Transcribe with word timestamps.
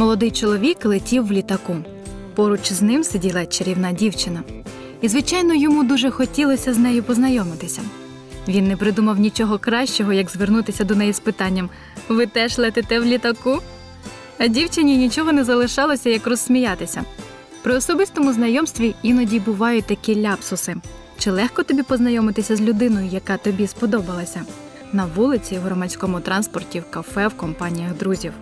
Молодий 0.00 0.30
чоловік 0.30 0.84
летів 0.84 1.26
в 1.26 1.32
літаку. 1.32 1.76
Поруч 2.34 2.72
з 2.72 2.82
ним 2.82 3.04
сиділа 3.04 3.46
чарівна 3.46 3.92
дівчина. 3.92 4.42
І, 5.00 5.08
звичайно, 5.08 5.54
йому 5.54 5.84
дуже 5.84 6.10
хотілося 6.10 6.74
з 6.74 6.78
нею 6.78 7.02
познайомитися. 7.02 7.82
Він 8.48 8.68
не 8.68 8.76
придумав 8.76 9.18
нічого 9.18 9.58
кращого, 9.58 10.12
як 10.12 10.30
звернутися 10.30 10.84
до 10.84 10.94
неї 10.94 11.12
з 11.12 11.20
питанням: 11.20 11.70
Ви 12.08 12.26
теж 12.26 12.58
летите 12.58 13.00
в 13.00 13.04
літаку? 13.04 13.58
А 14.38 14.46
дівчині 14.46 14.96
нічого 14.96 15.32
не 15.32 15.44
залишалося, 15.44 16.10
як 16.10 16.26
розсміятися. 16.26 17.04
При 17.62 17.74
особистому 17.74 18.32
знайомстві 18.32 18.94
іноді 19.02 19.40
бувають 19.40 19.84
такі 19.84 20.22
ляпсуси. 20.22 20.76
Чи 21.18 21.30
легко 21.30 21.62
тобі 21.62 21.82
познайомитися 21.82 22.56
з 22.56 22.60
людиною, 22.60 23.06
яка 23.06 23.36
тобі 23.36 23.66
сподобалася? 23.66 24.42
На 24.92 25.06
вулиці, 25.16 25.58
в 25.58 25.60
громадському 25.60 26.20
транспорті, 26.20 26.80
в 26.80 26.90
кафе, 26.90 27.28
в 27.28 27.34
компаніях 27.34 27.96
друзів. 27.96 28.32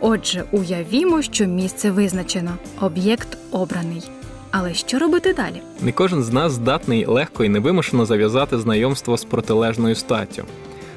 Отже, 0.00 0.44
уявімо, 0.52 1.22
що 1.22 1.46
місце 1.46 1.90
визначено, 1.90 2.50
об'єкт 2.80 3.38
обраний. 3.50 4.02
Але 4.50 4.74
що 4.74 4.98
робити 4.98 5.34
далі? 5.34 5.62
Не 5.80 5.92
кожен 5.92 6.22
з 6.22 6.32
нас 6.32 6.52
здатний 6.52 7.06
легко 7.06 7.44
і 7.44 7.48
невимушено 7.48 8.06
зав'язати 8.06 8.58
знайомство 8.58 9.16
з 9.16 9.24
протилежною 9.24 9.94
статтю. 9.94 10.44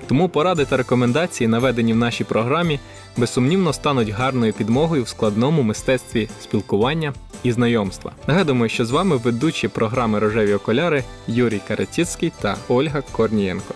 Тому 0.07 0.29
поради 0.29 0.65
та 0.65 0.77
рекомендації, 0.77 1.47
наведені 1.47 1.93
в 1.93 1.95
нашій 1.95 2.23
програмі, 2.23 2.79
безсумнівно 3.17 3.73
стануть 3.73 4.09
гарною 4.09 4.53
підмогою 4.53 5.03
в 5.03 5.07
складному 5.07 5.61
мистецтві 5.61 6.29
спілкування 6.41 7.13
і 7.43 7.51
знайомства. 7.51 8.11
Нагадуємо, 8.27 8.67
що 8.67 8.85
з 8.85 8.91
вами 8.91 9.17
ведучі 9.17 9.67
програми 9.67 10.19
Рожеві 10.19 10.53
окуляри 10.53 11.03
Юрій 11.27 11.61
Каратіцький 11.67 12.31
та 12.41 12.57
Ольга 12.67 13.03
Корнієнко. 13.11 13.73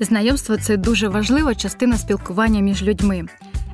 Знайомство 0.00 0.56
це 0.56 0.76
дуже 0.76 1.08
важлива 1.08 1.54
частина 1.54 1.96
спілкування 1.96 2.60
між 2.60 2.82
людьми. 2.82 3.22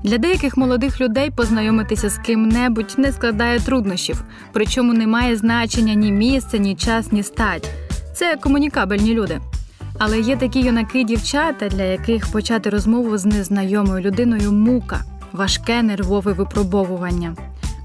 Для 0.04 0.18
деяких 0.18 0.56
молодих 0.56 1.00
людей 1.00 1.30
познайомитися 1.30 2.10
з 2.10 2.18
ким-небудь 2.18 2.94
не 2.96 3.12
складає 3.12 3.60
труднощів, 3.60 4.24
причому 4.52 4.92
немає 4.92 5.36
значення 5.36 5.94
ні 5.94 6.12
місце, 6.12 6.58
ні 6.58 6.74
час, 6.74 7.12
ні 7.12 7.22
стать. 7.22 7.70
Це 8.14 8.36
комунікабельні 8.36 9.14
люди. 9.14 9.40
Але 9.98 10.20
є 10.20 10.36
такі 10.36 10.60
юнаки 10.60 11.04
дівчата, 11.04 11.68
для 11.68 11.82
яких 11.84 12.32
почати 12.32 12.70
розмову 12.70 13.18
з 13.18 13.24
незнайомою 13.24 14.00
людиною 14.00 14.52
мука, 14.52 15.00
важке 15.32 15.82
нервове 15.82 16.32
випробовування. 16.32 17.36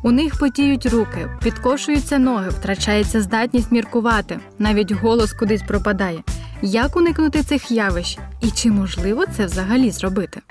У 0.03 0.11
них 0.11 0.39
потіють 0.39 0.85
руки, 0.85 1.29
підкошуються 1.43 2.19
ноги, 2.19 2.49
втрачається 2.49 3.21
здатність 3.21 3.71
міркувати, 3.71 4.39
навіть 4.59 4.91
голос 4.91 5.33
кудись 5.33 5.61
пропадає. 5.61 6.23
Як 6.61 6.95
уникнути 6.95 7.43
цих 7.43 7.71
явищ? 7.71 8.17
І 8.41 8.51
чи 8.51 8.71
можливо 8.71 9.25
це 9.37 9.45
взагалі 9.45 9.91
зробити? 9.91 10.41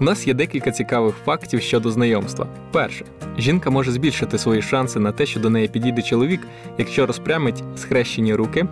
У 0.00 0.04
нас 0.04 0.26
є 0.26 0.34
декілька 0.34 0.70
цікавих 0.70 1.14
фактів 1.24 1.62
щодо 1.62 1.90
знайомства. 1.90 2.46
Перше, 2.72 3.04
жінка 3.38 3.70
може 3.70 3.92
збільшити 3.92 4.38
свої 4.38 4.62
шанси 4.62 5.00
на 5.00 5.12
те, 5.12 5.26
що 5.26 5.40
до 5.40 5.50
неї 5.50 5.68
підійде 5.68 6.02
чоловік, 6.02 6.40
якщо 6.78 7.06
розпрямить 7.06 7.62
схрещені 7.76 8.34
руки, 8.34 8.66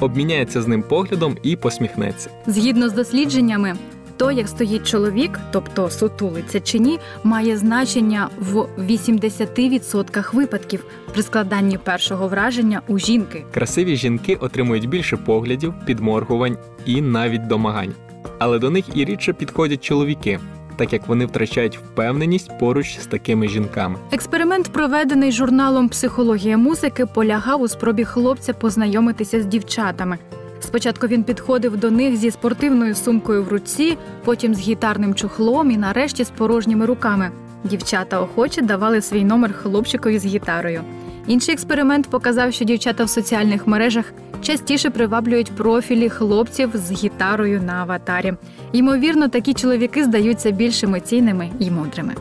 обміняється 0.00 0.62
з 0.62 0.66
ним 0.68 0.82
поглядом 0.82 1.36
і 1.42 1.56
посміхнеться. 1.56 2.30
Згідно 2.46 2.88
з 2.88 2.92
дослідженнями, 2.92 3.76
то, 4.18 4.30
як 4.30 4.48
стоїть 4.48 4.86
чоловік, 4.86 5.40
тобто 5.50 5.90
сутулиться 5.90 6.60
чи 6.60 6.78
ні, 6.78 6.98
має 7.24 7.56
значення 7.56 8.28
в 8.38 8.54
80% 8.78 10.34
випадків 10.34 10.84
при 11.12 11.22
складанні 11.22 11.78
першого 11.78 12.28
враження 12.28 12.82
у 12.88 12.98
жінки. 12.98 13.44
Красиві 13.54 13.96
жінки 13.96 14.34
отримують 14.34 14.88
більше 14.88 15.16
поглядів, 15.16 15.74
підморгувань 15.86 16.56
і 16.86 17.02
навіть 17.02 17.46
домагань. 17.46 17.94
Але 18.38 18.58
до 18.58 18.70
них 18.70 18.84
і 18.94 19.04
рідше 19.04 19.32
підходять 19.32 19.84
чоловіки, 19.84 20.40
так 20.76 20.92
як 20.92 21.08
вони 21.08 21.26
втрачають 21.26 21.78
впевненість 21.78 22.58
поруч 22.58 22.98
з 22.98 23.06
такими 23.06 23.48
жінками. 23.48 23.98
Експеримент, 24.12 24.68
проведений 24.68 25.32
журналом 25.32 25.88
Психологія 25.88 26.56
музики, 26.58 27.06
полягав 27.06 27.60
у 27.60 27.68
спробі 27.68 28.04
хлопця 28.04 28.52
познайомитися 28.52 29.42
з 29.42 29.46
дівчатами. 29.46 30.18
Спочатку 30.60 31.06
він 31.06 31.24
підходив 31.24 31.76
до 31.76 31.90
них 31.90 32.16
зі 32.16 32.30
спортивною 32.30 32.94
сумкою 32.94 33.44
в 33.44 33.48
руці, 33.48 33.98
потім 34.24 34.54
з 34.54 34.60
гітарним 34.60 35.14
чохлом 35.14 35.70
і 35.70 35.76
нарешті 35.76 36.24
з 36.24 36.30
порожніми 36.30 36.86
руками. 36.86 37.30
Дівчата 37.64 38.20
охоче 38.20 38.62
давали 38.62 39.02
свій 39.02 39.24
номер 39.24 39.52
хлопчикові 39.52 40.18
з 40.18 40.26
гітарою. 40.26 40.80
Інший 41.26 41.54
експеримент 41.54 42.06
показав, 42.06 42.52
що 42.52 42.64
дівчата 42.64 43.04
в 43.04 43.08
соціальних 43.08 43.66
мережах 43.66 44.12
частіше 44.42 44.90
приваблюють 44.90 45.52
профілі 45.52 46.08
хлопців 46.08 46.70
з 46.74 46.92
гітарою 46.92 47.62
на 47.62 47.72
аватарі. 47.72 48.34
Ймовірно, 48.72 49.28
такі 49.28 49.54
чоловіки 49.54 50.04
здаються 50.04 50.50
більш 50.50 50.84
емоційними 50.84 51.50
і 51.58 51.70
мудрими. 51.70 52.14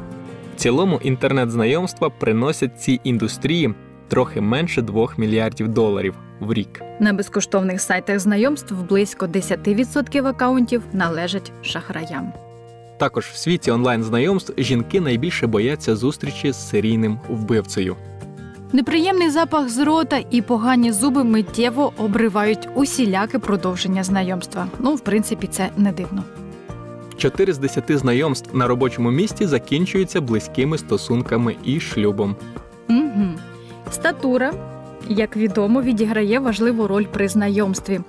В 0.56 0.60
цілому 0.60 1.00
інтернет-знайомства 1.04 2.10
приносять 2.10 2.82
цій 2.82 3.00
індустрії 3.04 3.74
трохи 4.08 4.42
менше 4.42 4.82
2 4.82 5.08
мільярдів 5.18 5.68
доларів 5.68 6.16
в 6.40 6.54
рік. 6.54 6.82
На 7.00 7.14
безкоштовних 7.14 7.82
сайтах 7.82 8.20
знайомств 8.20 8.76
близько 8.90 9.26
10% 9.26 10.28
акаунтів 10.28 10.84
належать 10.94 11.52
шахраям. 11.62 12.34
Також 12.98 13.26
в 13.26 13.36
світі 13.36 13.72
онлайн-знайомств 13.72 14.54
жінки 14.58 15.02
найбільше 15.02 15.48
бояться 15.48 15.96
зустрічі 15.96 16.52
з 16.52 16.70
серійним 16.70 17.20
вбивцею. 17.30 17.96
Неприємний 18.74 19.30
запах 19.30 19.70
з 19.70 19.78
рота 19.78 20.20
і 20.32 20.42
погані 20.42 20.92
зуби 20.92 21.24
миттєво 21.24 21.94
обривають 21.98 22.68
усіляке 22.76 23.40
продовження 23.40 24.04
знайомства. 24.04 24.68
Ну, 24.80 24.96
в 24.96 25.00
принципі, 25.00 25.48
це 25.48 25.70
не 25.78 25.92
дивно. 25.92 26.24
4 27.18 27.54
з 27.54 27.58
10 27.58 27.84
знайомств 27.98 28.56
на 28.56 28.68
робочому 28.68 29.12
місці 29.12 29.48
закінчуються 29.48 30.22
близькими 30.22 30.78
стосунками 30.78 31.56
і 31.64 31.80
шлюбом. 31.80 32.36
Угу. 32.90 33.27
Статура, 33.98 34.54
як 35.08 35.38
відомо, 35.38 35.82
відіграє 35.82 36.40
важливу 36.40 36.88
роль 36.88 37.06
при 37.06 37.28
знайомстві. 37.28 38.00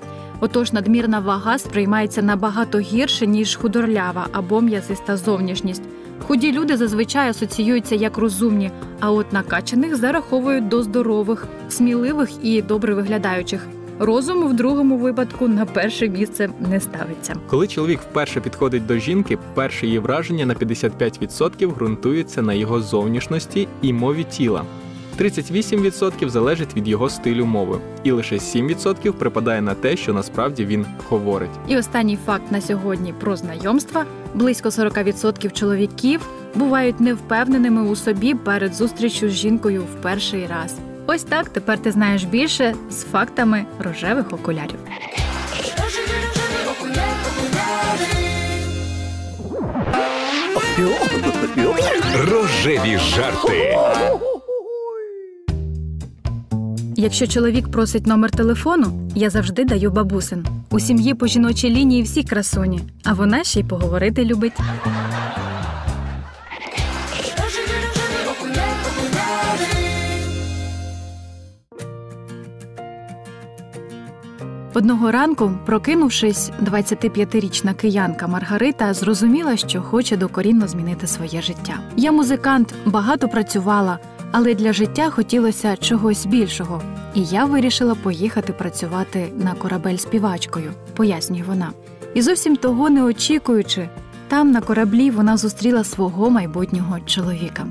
Отож, 0.41 0.72
надмірна 0.72 1.21
вага 1.21 1.59
сприймається 1.59 2.22
набагато 2.22 2.78
гірше, 2.78 3.26
ніж 3.26 3.56
худорлява 3.56 4.27
або 4.32 4.60
м'ясиста 4.60 5.16
зовнішність. 5.16 5.82
Худі 6.27 6.53
люди 6.53 6.77
зазвичай 6.77 7.31
асоціюються 7.31 7.94
як 7.94 8.19
розумні, 8.19 8.71
а 9.00 9.10
от 9.10 9.32
накачаних 9.32 9.97
зараховують 9.97 10.69
до 10.69 10.82
здорових, 10.82 11.47
сміливих 11.69 12.31
і 12.43 12.62
добре 12.62 12.94
виглядаючих. 12.94 13.66
Розум 13.98 14.48
в 14.48 14.54
другому 14.54 14.97
випадку 14.97 15.48
на 15.48 15.66
перше 15.66 16.09
місце 16.09 16.48
не 16.60 16.81
ставиться. 16.81 17.34
Коли 17.47 17.66
чоловік 17.66 18.00
вперше 18.00 18.41
підходить 18.41 18.87
до 18.87 18.98
жінки, 18.98 19.38
перше 19.54 19.87
її 19.87 19.98
враження 19.98 20.47
на 20.47 20.54
55% 20.54 21.75
ґрунтується 21.75 22.43
на 22.43 22.53
його 22.53 22.81
зовнішності 22.81 23.69
і 23.82 23.93
мові 23.93 24.25
тіла. 24.25 24.65
38% 25.18 26.28
залежить 26.28 26.76
від 26.76 26.88
його 26.88 27.10
стилю 27.10 27.46
мови, 27.46 27.78
і 28.02 28.10
лише 28.10 28.34
7% 28.34 29.12
припадає 29.12 29.62
на 29.62 29.74
те, 29.74 29.96
що 29.96 30.12
насправді 30.12 30.64
він 30.64 30.86
говорить. 31.08 31.50
І 31.68 31.76
останній 31.76 32.18
факт 32.26 32.52
на 32.52 32.60
сьогодні 32.60 33.12
про 33.20 33.36
знайомства: 33.36 34.04
близько 34.34 34.68
40% 34.68 35.52
чоловіків 35.52 36.20
бувають 36.54 37.00
невпевненими 37.00 37.82
у 37.82 37.96
собі 37.96 38.34
перед 38.34 38.74
зустрічю 38.74 39.28
з 39.28 39.32
жінкою 39.32 39.82
в 39.82 40.03
перший 40.03 40.47
раз. 40.47 40.74
Ось 41.06 41.22
так 41.22 41.48
тепер 41.48 41.78
ти 41.78 41.92
знаєш 41.92 42.24
більше 42.24 42.74
з 42.91 43.04
фактами 43.04 43.64
рожевих 43.78 44.32
окулярів. 44.32 44.78
Рожеві 52.30 52.98
жарти. 52.98 53.78
Якщо 57.00 57.27
чоловік 57.27 57.68
просить 57.68 58.06
номер 58.06 58.30
телефону, 58.30 59.10
я 59.15 59.30
завжди 59.30 59.65
даю 59.65 59.91
бабусин. 59.91 60.47
У 60.71 60.80
сім'ї 60.80 61.15
по 61.15 61.27
жіночій 61.27 61.71
лінії 61.71 62.03
всі 62.03 62.22
красуні, 62.22 62.80
а 63.04 63.12
вона 63.12 63.45
ще 63.45 63.60
й 63.60 63.65
поговорити 63.65 64.24
любить. 64.24 64.53
Одного 74.74 75.10
ранку, 75.10 75.53
прокинувшись, 75.66 76.50
25-річна 76.62 77.74
киянка 77.74 78.27
Маргарита 78.27 78.95
зрозуміла, 78.95 79.56
що 79.56 79.83
хоче 79.83 80.16
докорінно 80.16 80.68
змінити 80.68 81.06
своє 81.06 81.42
життя. 81.42 81.80
Я 81.97 82.12
музикант, 82.12 82.74
багато 82.86 83.28
працювала, 83.28 83.98
але 84.33 84.54
для 84.54 84.72
життя 84.72 85.10
хотілося 85.10 85.77
чогось 85.77 86.27
більшого. 86.27 86.83
І 87.15 87.25
я 87.25 87.45
вирішила 87.45 87.95
поїхати 87.95 88.53
працювати 88.53 89.33
на 89.36 89.54
корабель 89.54 89.97
співачкою, 89.97 90.72
пояснює 90.97 91.42
вона. 91.47 91.71
І 92.15 92.22
зовсім 92.22 92.57
того 92.57 92.91
не 92.91 93.04
очікуючи, 93.04 93.89
там, 94.28 94.51
на 94.51 94.60
кораблі, 94.60 95.10
вона 95.10 95.36
зустріла 95.36 95.84
свого 95.84 96.30
майбутнього 96.30 97.01
чоловіка. 97.07 97.66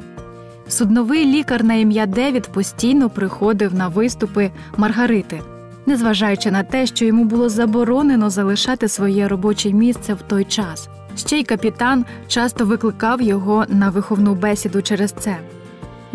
Судновий 0.67 1.25
лікар 1.25 1.63
на 1.63 1.73
ім'я 1.73 2.05
Девід 2.05 2.47
постійно 2.47 3.09
приходив 3.09 3.73
на 3.73 3.87
виступи 3.87 4.51
Маргарити, 4.77 5.41
незважаючи 5.85 6.51
на 6.51 6.63
те, 6.63 6.85
що 6.85 7.05
йому 7.05 7.23
було 7.23 7.49
заборонено 7.49 8.29
залишати 8.29 8.87
своє 8.87 9.27
робоче 9.27 9.71
місце 9.73 10.13
в 10.13 10.21
той 10.21 10.45
час. 10.45 10.89
Ще 11.17 11.39
й 11.39 11.43
капітан 11.43 12.05
часто 12.27 12.65
викликав 12.65 13.21
його 13.21 13.65
на 13.69 13.89
виховну 13.89 14.35
бесіду 14.35 14.81
через 14.81 15.11
це. 15.11 15.37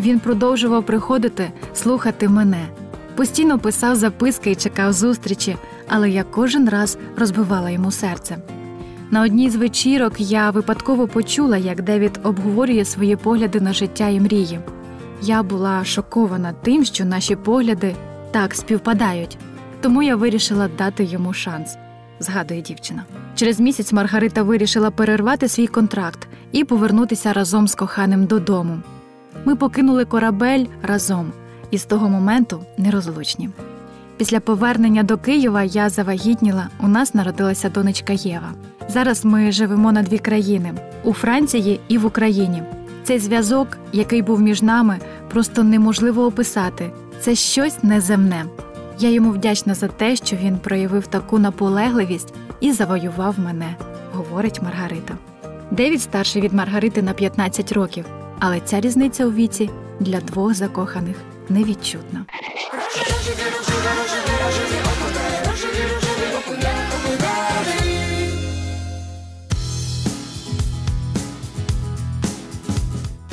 Він 0.02 0.20
продовжував 0.20 0.87
приходити 0.87 1.52
слухати 1.75 2.28
мене, 2.28 2.66
постійно 3.14 3.58
писав 3.58 3.96
записки 3.96 4.50
і 4.50 4.54
чекав 4.54 4.93
зустрічі, 4.93 5.56
але 5.88 6.10
я 6.10 6.25
кожен 6.25 6.69
раз 6.69 6.99
розбивала 7.16 7.70
йому 7.70 7.90
серце. 7.90 8.38
На 9.10 9.22
одній 9.22 9.50
з 9.50 9.56
вечірок 9.56 10.12
я 10.19 10.50
випадково 10.50 11.08
почула, 11.08 11.56
як 11.56 11.82
Девід 11.82 12.20
обговорює 12.22 12.84
свої 12.84 13.16
погляди 13.16 13.60
на 13.60 13.72
життя 13.72 14.08
і 14.08 14.20
мрії. 14.20 14.60
Я 15.22 15.43
була 15.43 15.84
шокована 15.84 16.52
тим, 16.62 16.84
що 16.84 17.04
наші 17.04 17.37
погляди 17.37 17.94
так 18.31 18.54
співпадають, 18.54 19.38
тому 19.81 20.02
я 20.02 20.16
вирішила 20.16 20.69
дати 20.78 21.04
йому 21.04 21.32
шанс, 21.32 21.76
згадує 22.20 22.62
дівчина. 22.62 23.04
Через 23.34 23.60
місяць 23.60 23.93
Маргарита 23.93 24.43
вирішила 24.43 24.90
перервати 24.90 25.49
свій 25.49 25.66
контракт 25.66 26.28
і 26.52 26.64
повернутися 26.64 27.32
разом 27.32 27.69
з 27.69 27.75
коханим 27.75 28.26
додому. 28.26 28.78
Ми 29.44 29.56
покинули 29.56 30.05
корабель 30.05 30.65
разом 30.83 31.33
і 31.71 31.79
з 31.79 31.85
того 31.85 32.09
моменту 32.09 32.61
нерозлучні. 32.79 33.49
Після 34.17 34.41
повернення 34.41 35.03
до 35.03 35.19
Києва 35.19 35.62
я 35.62 35.89
завагітніла, 35.89 36.69
у 36.81 36.89
нас 36.89 37.15
народилася 37.15 37.69
донечка 37.69 38.12
Єва. 38.12 38.53
Зараз 38.89 39.25
ми 39.25 39.53
живемо 39.53 39.93
на 39.93 40.03
дві 40.03 40.19
країни 40.19 40.75
у 41.05 41.12
Франції 41.12 41.81
і 41.89 41.99
в 41.99 42.06
Україні. 42.06 42.62
Цей 43.05 43.19
зв'язок, 43.19 43.79
який 43.93 44.23
був 44.23 44.41
між 44.41 44.62
нами, 44.62 44.99
просто 45.31 45.62
неможливо 45.62 46.27
описати. 46.27 46.91
Це 47.21 47.35
щось 47.35 47.83
неземне. 47.83 48.45
Я 48.99 49.11
йому 49.11 49.31
вдячна 49.31 49.75
за 49.75 49.88
те, 49.88 50.17
що 50.17 50.37
він 50.37 50.59
проявив 50.59 51.06
таку 51.06 51.38
наполегливість 51.38 52.35
і 52.61 52.73
завоював 52.73 53.35
мене, 53.38 53.77
говорить 54.12 54.62
Маргарита. 54.62 55.15
Девід 55.71 56.03
старший 56.03 56.43
від 56.43 56.53
Маргарити 56.53 57.03
на 57.03 57.12
15 57.12 57.73
років, 57.73 58.05
але 58.44 58.61
ця 58.61 58.81
різниця 58.81 59.27
у 59.27 59.33
віці 59.33 59.71
для 60.00 60.21
двох 60.21 60.55
закоханих 60.55 61.17
невідчутна. 61.49 62.25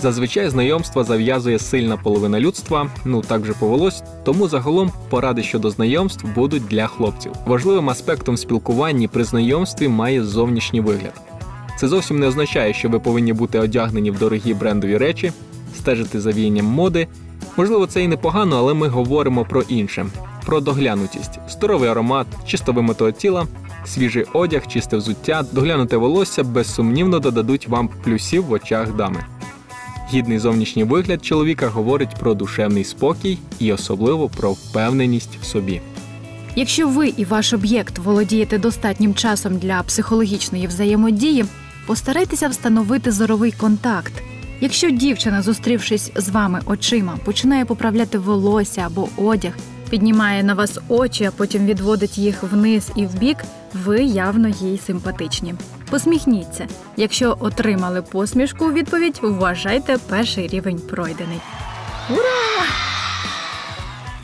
Зазвичай 0.02 0.50
знайомства 0.50 1.04
зав'язує 1.04 1.60
сильна 1.60 1.98
половина 1.98 2.40
людства, 2.40 2.90
ну 3.06 3.22
так 3.22 3.46
же 3.46 3.54
повелось, 3.54 4.04
тому 4.26 4.48
загалом 4.48 4.92
поради 5.10 5.44
щодо 5.44 5.70
знайомств 5.70 6.28
будуть 6.36 6.68
для 6.68 6.88
хлопців. 6.88 7.32
Важливим 7.46 7.90
аспектом 7.90 8.38
спілкування 8.38 9.08
при 9.08 9.24
знайомстві 9.24 9.88
має 9.88 10.24
зовнішній 10.24 10.82
вигляд. 10.82 11.29
Це 11.80 11.88
зовсім 11.88 12.20
не 12.20 12.28
означає, 12.28 12.74
що 12.74 12.90
ви 12.90 13.00
повинні 13.00 13.34
бути 13.34 13.60
одягнені 13.60 14.12
в 14.12 14.20
дорогі 14.20 14.54
брендові 14.54 14.98
речі, 14.98 15.32
стежити 15.78 16.22
за 16.22 16.32
віянням 16.32 16.66
моди. 16.66 17.08
Можливо, 17.58 17.88
це 17.88 18.04
і 18.04 18.08
непогано, 18.08 18.58
але 18.58 18.74
ми 18.74 18.88
говоримо 18.88 19.46
про 19.46 19.62
інше: 19.62 20.06
про 20.46 20.62
доглянутість, 20.62 21.40
здоровий 21.50 21.90
аромат, 21.90 22.28
чисто 22.46 22.72
вимитого 22.72 23.12
тіла, 23.12 23.48
свіжий 23.86 24.26
одяг, 24.34 24.68
чисте 24.68 24.98
взуття, 24.98 25.46
доглянуте 25.52 25.98
волосся 25.98 26.44
безсумнівно 26.44 27.20
додадуть 27.20 27.68
вам 27.68 27.90
плюсів 28.04 28.46
в 28.46 28.52
очах 28.52 28.96
дами. 28.96 29.26
Гідний 30.14 30.40
зовнішній 30.40 30.84
вигляд 30.84 31.26
чоловіка 31.26 31.68
говорить 31.68 32.16
про 32.20 32.34
душевний 32.34 32.84
спокій 32.84 33.38
і 33.60 33.74
особливо 33.74 34.30
про 34.30 34.52
впевненість 34.52 35.38
в 35.42 35.46
собі. 35.46 35.82
Якщо 36.56 36.88
ви 36.88 37.08
і 37.08 37.26
ваш 37.26 37.54
об'єкт 37.54 37.98
володієте 37.98 38.58
достатнім 38.58 39.14
часом 39.14 39.58
для 39.58 39.84
психологічної 39.84 40.68
взаємодії, 40.68 41.46
постарайтеся 41.90 42.48
встановити 42.48 43.12
зоровий 43.12 43.52
контакт. 43.52 44.14
Якщо 44.62 44.90
дівчина, 44.90 45.42
зустрівшись 45.42 46.12
з 46.16 46.30
вами 46.30 46.62
очима, 46.66 47.18
починає 47.26 47.66
поправляти 47.66 48.18
волосся 48.18 48.82
або 48.82 49.10
одяг, 49.18 49.54
піднімає 49.90 50.44
на 50.44 50.54
вас 50.54 50.80
очі, 50.88 51.26
а 51.26 51.32
потім 51.32 51.66
відводить 51.66 52.18
їх 52.18 52.44
вниз 52.44 52.92
і 52.96 53.06
вбік, 53.06 53.38
ви 53.74 54.04
явно 54.04 54.48
їй 54.48 54.80
симпатичні. 54.88 55.56
Посміхніться. 55.90 56.68
Якщо 56.98 57.38
отримали 57.40 58.02
посмішку 58.02 58.66
у 58.66 58.72
відповідь, 58.72 59.20
вважайте 59.22 59.98
перший 60.10 60.48
рівень 60.48 60.80
пройдений. 60.90 61.40
Ура! 62.10 62.66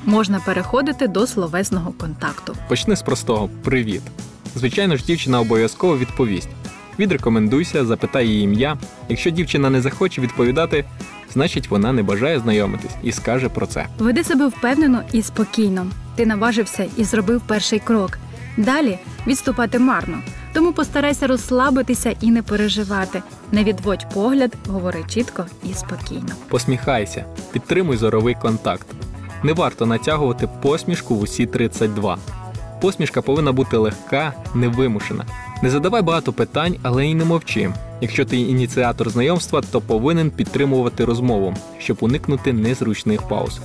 Можна 0.04 0.40
переходити 0.40 1.08
до 1.08 1.28
словесного 1.28 1.92
контакту. 1.92 2.56
Почни 2.68 2.96
з 2.96 3.02
простого 3.02 3.50
привіт. 3.64 4.02
Звичайно 4.56 4.98
ж, 4.98 5.06
дівчина 5.06 5.40
обов'язково 5.40 5.98
відповість. 5.98 6.50
Відрекомендуйся, 7.00 7.86
запитай 7.86 8.27
її 8.27 8.44
ім'я. 8.44 8.77
Якщо 9.09 9.30
дівчина 9.30 9.69
не 9.69 9.81
захоче 9.81 10.21
відповідати, 10.21 10.86
значить 11.33 11.69
вона 11.69 11.94
не 11.94 12.03
бажає 12.03 12.39
знайомитись 12.39 12.92
і 13.03 13.12
скаже 13.12 13.50
про 13.50 13.68
це. 13.68 13.88
Веди 14.00 14.24
себе 14.24 14.47
впевнено 14.47 15.01
і 15.12 15.21
спокійно. 15.21 15.88
Ти 16.15 16.25
наважився 16.25 16.86
і 16.97 17.03
зробив 17.03 17.42
перший 17.47 17.80
крок. 17.80 18.18
Далі 18.57 19.00
відступати 19.27 19.80
марно. 19.80 20.18
Тому 20.53 20.74
постарайся 20.74 21.27
розслабитися 21.27 22.15
і 22.21 22.31
не 22.31 22.42
переживати. 22.42 23.24
Не 23.51 23.63
відводь 23.63 24.06
погляд, 24.13 24.53
говори 24.68 25.03
чітко 25.09 25.45
і 25.63 25.74
спокійно. 25.74 26.30
Посміхайся, 26.47 27.25
підтримуй 27.51 27.97
зоровий 27.97 28.36
контакт. 28.42 28.88
Не 29.44 29.53
варто 29.53 29.86
натягувати 29.86 30.50
посмішку 30.62 31.15
в 31.15 31.21
усі 31.21 31.45
32. 31.45 32.18
Посмішка 32.81 33.21
повинна 33.21 33.51
бути 33.51 33.77
легка, 33.77 34.33
невимушена. 34.56 35.25
Не 35.66 35.72
задавай 35.72 36.02
багато 36.02 36.34
питань, 36.34 36.76
але 36.84 37.08
й 37.08 37.16
не 37.16 37.26
мовчи. 37.26 37.74
Якщо 38.02 38.26
ти 38.26 38.38
ініціатор 38.38 39.10
знайомства, 39.10 39.62
то 39.72 39.82
повинен 39.82 40.32
підтримувати 40.32 41.06
розмову, 41.06 41.54
щоб 41.80 41.98
уникнути 42.02 42.54
незручних 42.54 43.22
пауз. 43.22 43.60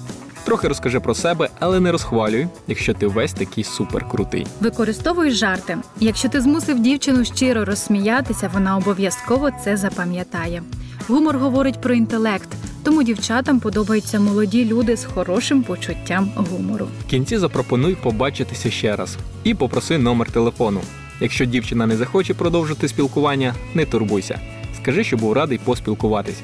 Трохи 0.45 0.69
розкажи 0.69 1.01
про 1.01 1.15
себе, 1.15 1.49
але 1.59 1.81
не 1.81 1.93
розхвалюй, 1.93 2.49
якщо 2.69 2.95
ти 2.95 3.07
весь 3.07 3.33
такий 3.33 3.65
суперкрутий. 3.65 4.47
Використовуй 4.61 5.31
жарти. 5.31 5.79
Якщо 5.99 6.29
ти 6.29 6.41
змусив 6.41 6.79
дівчину 6.79 7.25
щиро 7.25 7.65
розсміятися, 7.65 8.51
вона 8.55 8.77
обов'язково 8.77 9.51
це 9.65 9.77
запам'ятає. 9.77 10.63
Гумор 11.09 11.39
говорить 11.39 11.81
про 11.81 11.95
інтелект, 11.95 12.49
тому 12.83 13.03
дівчатам 13.03 13.61
подобаються 13.61 14.21
молоді 14.21 14.65
люди 14.65 14.97
з 14.97 15.05
хорошим 15.05 15.63
почуттям 15.63 16.31
гумору. 16.37 16.89
В 17.07 17.11
кінці 17.11 17.39
запропонуй 17.39 17.95
побачитися 17.95 18.71
ще 18.71 18.97
раз 18.97 19.17
і 19.45 19.55
попроси 19.55 19.99
номер 19.99 20.31
телефону. 20.31 20.81
Якщо 21.21 21.45
дівчина 21.45 21.87
не 21.87 21.97
захоче 21.97 22.35
продовжити 22.35 22.89
спілкування, 22.89 23.55
не 23.75 23.85
турбуйся. 23.85 24.41
Скажи, 24.83 25.05
що 25.05 25.17
був 25.17 25.33
радий 25.33 25.59
поспілкуватись. 25.59 26.41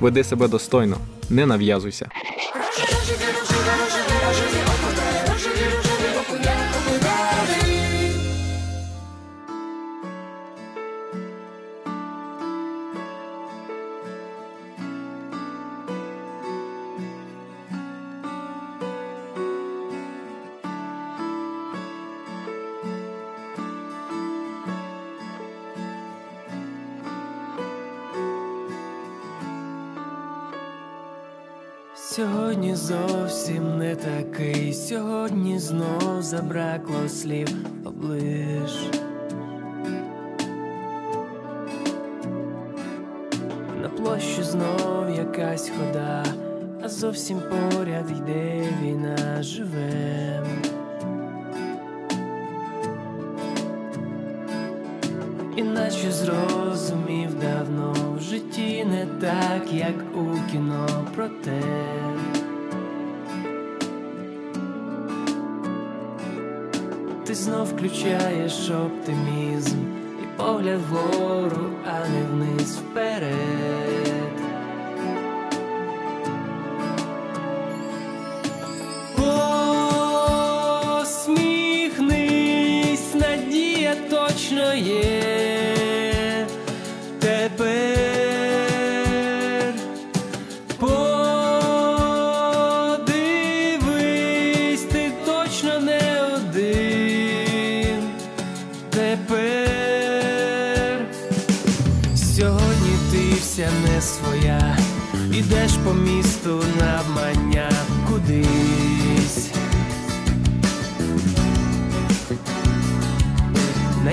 Веди 0.00 0.24
себе 0.24 0.48
достойно, 0.48 0.96
не 1.30 1.46
нав'язуйся. 1.46 2.08
Сьогодні 32.16 32.74
зовсім 32.74 33.78
не 33.78 33.96
такий, 33.96 34.72
сьогодні 34.72 35.58
знов 35.58 36.22
забракло 36.22 37.08
слів 37.08 37.48
облиш. 37.84 38.90
На 43.82 43.88
площі 43.88 44.42
знов 44.42 45.10
якась 45.16 45.70
хода, 45.78 46.24
а 46.84 46.88
зовсім 46.88 47.40
поряд 47.50 48.10
йде 48.10 48.68
війна 48.82 49.42
живем. 49.42 50.73
Іначе 55.56 56.12
зрозумів 56.12 57.34
давно 57.40 57.94
в 58.18 58.20
житті 58.22 58.84
не 58.84 59.06
так, 59.20 59.72
як 59.72 59.94
у 60.14 60.50
кіно 60.52 60.86
проте. 61.14 61.62
Ти 67.26 67.34
знов 67.34 67.66
включаєш 67.66 68.70
оптимізм 68.70 69.76
і 70.22 70.26
погляд 70.36 70.80
вгору, 70.90 71.70
а 71.86 72.08
не 72.08 72.22
вниз 72.32 72.76
вперед. 72.78 73.34
Посміхнись, 81.84 83.14
надія 83.14 83.94
точно 84.10 84.74
є 84.74 85.13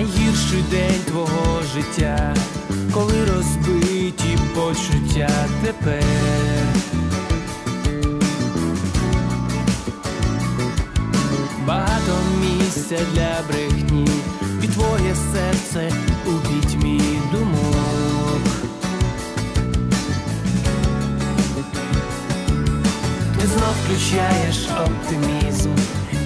Найгірший 0.01 0.61
день 0.71 1.01
твого 1.07 1.61
життя, 1.73 2.35
коли 2.93 3.25
розбиті 3.25 4.37
почуття 4.55 5.29
тепер. 5.63 6.03
Багато 11.65 12.17
місця 12.41 12.97
для 13.13 13.35
брехні, 13.47 14.07
і 14.63 14.67
твоє 14.67 15.15
серце 15.33 15.91
у 16.25 16.31
пітьмі 16.31 17.01
думок. 17.31 18.41
Ти 23.39 23.47
знов 23.47 23.75
включаєш 23.85 24.67
оптимізм 24.85 25.69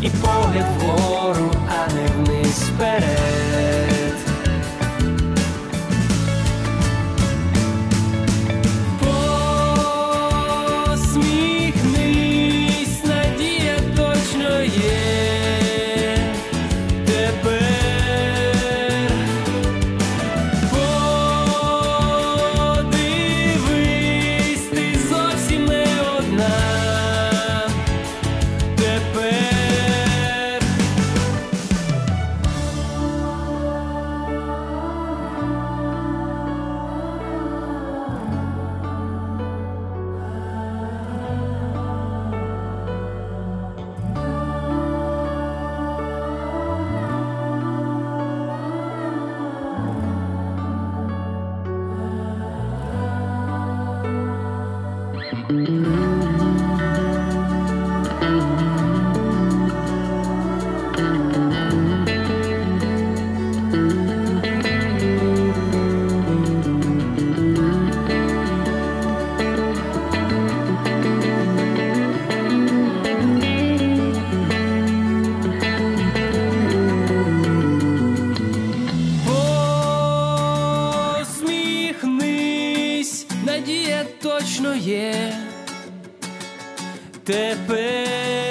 і 0.01 0.09
погляд 0.09 0.65
вгору, 0.79 1.51
а 1.67 1.93
не 1.93 2.07
вниз 2.07 2.34
вперед. 2.55 3.94
Надія 83.45 84.05
точно 84.21 84.75
є 84.75 85.33
тепер. 87.23 88.44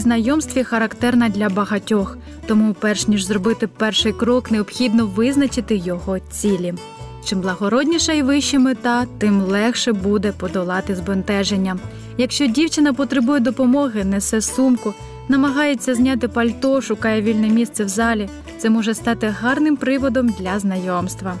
Знайомстві 0.00 0.64
характерна 0.64 1.28
для 1.28 1.48
багатьох, 1.48 2.18
тому, 2.46 2.76
перш 2.80 3.08
ніж 3.08 3.24
зробити 3.24 3.66
перший 3.66 4.12
крок, 4.12 4.50
необхідно 4.50 5.06
визначити 5.06 5.76
його 5.76 6.18
цілі. 6.30 6.74
Чим 7.24 7.40
благородніша 7.40 8.12
і 8.12 8.22
вища 8.22 8.58
мета, 8.58 9.06
тим 9.18 9.40
легше 9.40 9.92
буде 9.92 10.32
подолати 10.32 10.96
збентеження. 10.96 11.78
Якщо 12.18 12.46
дівчина 12.46 12.92
потребує 12.92 13.40
допомоги, 13.40 14.04
несе 14.04 14.40
сумку, 14.40 14.94
намагається 15.28 15.94
зняти 15.94 16.28
пальто, 16.28 16.80
шукає 16.80 17.22
вільне 17.22 17.48
місце 17.48 17.84
в 17.84 17.88
залі, 17.88 18.28
це 18.58 18.70
може 18.70 18.94
стати 18.94 19.26
гарним 19.40 19.76
приводом 19.76 20.28
для 20.28 20.58
знайомства. 20.58 21.34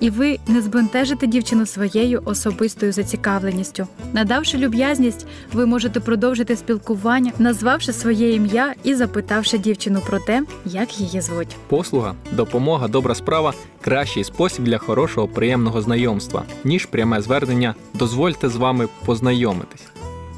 І 0.00 0.10
ви 0.10 0.38
не 0.46 0.62
збентежите 0.62 1.26
дівчину 1.26 1.66
своєю 1.66 2.22
особистою 2.24 2.92
зацікавленістю. 2.92 3.86
Надавши 4.12 4.58
люб'язність, 4.58 5.26
ви 5.52 5.66
можете 5.66 6.00
продовжити 6.00 6.56
спілкування, 6.56 7.32
назвавши 7.38 7.92
своє 7.92 8.34
ім'я 8.34 8.74
і 8.84 8.94
запитавши 8.94 9.58
дівчину 9.58 10.00
про 10.06 10.18
те, 10.18 10.42
як 10.64 11.00
її 11.00 11.20
звуть. 11.20 11.56
Послуга, 11.68 12.14
допомога, 12.32 12.88
добра 12.88 13.14
справа 13.14 13.54
кращий 13.80 14.24
спосіб 14.24 14.64
для 14.64 14.78
хорошого 14.78 15.28
приємного 15.28 15.82
знайомства, 15.82 16.42
ніж 16.64 16.86
пряме 16.86 17.22
звернення 17.22 17.74
дозвольте 17.94 18.48
з 18.48 18.56
вами 18.56 18.88
познайомитись. 19.04 19.82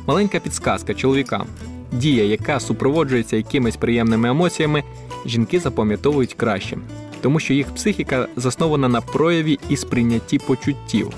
Маленька 0.06 0.40
підсказка 0.40 0.94
чоловікам. 0.94 1.46
Дія, 1.92 2.24
яка 2.24 2.60
супроводжується 2.60 3.36
якимись 3.36 3.76
приємними 3.76 4.28
емоціями, 4.28 4.82
жінки 5.26 5.60
запам'ятовують 5.60 6.34
краще, 6.34 6.78
тому 7.22 7.40
що 7.40 7.54
їх 7.54 7.74
психіка 7.74 8.28
заснована 8.36 8.88
на 8.88 9.00
прояві 9.00 9.58
і 9.68 9.76
сприйнятті 9.76 10.38
почуттів. 10.38 11.10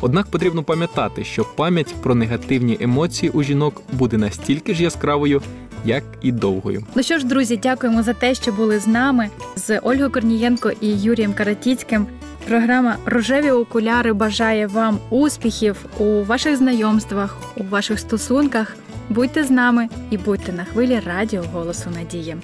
Однак 0.00 0.26
потрібно 0.26 0.62
пам'ятати, 0.62 1.24
що 1.24 1.44
пам'ять 1.56 1.94
про 2.02 2.14
негативні 2.14 2.78
емоції 2.80 3.30
у 3.30 3.42
жінок 3.42 3.82
буде 3.92 4.18
настільки 4.18 4.74
ж 4.74 4.82
яскравою, 4.82 5.42
як 5.84 6.04
і 6.22 6.32
довгою. 6.32 6.84
Ну 6.94 7.02
що 7.02 7.18
ж, 7.18 7.26
друзі, 7.26 7.56
дякуємо 7.56 8.02
за 8.02 8.14
те, 8.14 8.34
що 8.34 8.52
були 8.52 8.78
з 8.78 8.86
нами 8.86 9.28
з 9.56 9.78
Ольгою 9.78 10.10
Корнієнко 10.10 10.70
і 10.80 11.00
Юрієм 11.00 11.32
Каратіцьким. 11.32 12.06
Програма 12.48 12.96
Рожеві 13.06 13.50
окуляри 13.50 14.12
бажає 14.12 14.66
вам 14.66 14.98
успіхів 15.10 15.76
у 15.98 16.24
ваших 16.24 16.56
знайомствах, 16.56 17.36
у 17.56 17.64
ваших 17.64 17.98
стосунках. 17.98 18.76
Будьте 19.08 19.44
з 19.44 19.50
нами 19.50 19.88
і 20.10 20.16
будьте 20.18 20.52
на 20.52 20.64
хвилі 20.64 21.00
радіо 21.06 21.42
голосу 21.52 21.90
надії. 21.90 22.36